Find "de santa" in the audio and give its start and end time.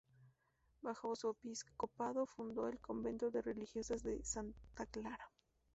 4.01-4.87